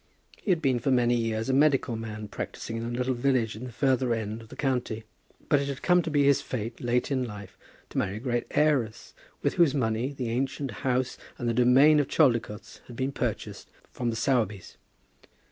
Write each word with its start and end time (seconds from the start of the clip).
He 0.39 0.49
had 0.49 0.63
been 0.63 0.79
for 0.79 0.89
many 0.89 1.13
years 1.15 1.47
a 1.47 1.53
medical 1.53 1.95
man 1.95 2.27
practising 2.27 2.77
in 2.77 2.85
a 2.85 2.89
little 2.89 3.13
village 3.13 3.55
in 3.55 3.65
the 3.65 3.71
further 3.71 4.15
end 4.15 4.41
of 4.41 4.49
the 4.49 4.55
county; 4.55 5.03
but 5.47 5.59
it 5.59 5.67
had 5.67 5.83
come 5.83 6.01
to 6.01 6.09
be 6.09 6.23
his 6.23 6.41
fate, 6.41 6.81
late 6.81 7.11
in 7.11 7.23
life, 7.23 7.55
to 7.91 7.99
marry 7.99 8.15
a 8.15 8.19
great 8.19 8.47
heiress, 8.49 9.13
with 9.43 9.53
whose 9.61 9.75
money 9.75 10.11
the 10.11 10.29
ancient 10.29 10.71
house 10.71 11.19
and 11.37 11.55
domain 11.55 11.99
of 11.99 12.07
Chaldicotes 12.07 12.79
had 12.87 12.95
been 12.95 13.11
purchased 13.11 13.69
from 13.91 14.09
the 14.09 14.15
Sowerbys. 14.15 14.77